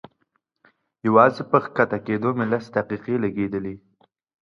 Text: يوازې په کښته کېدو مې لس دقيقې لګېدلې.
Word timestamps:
يوازې 1.07 1.43
په 1.51 1.57
کښته 1.63 1.97
کېدو 2.05 2.29
مې 2.37 2.45
لس 2.51 2.65
دقيقې 2.75 3.15
لګېدلې. 3.23 3.75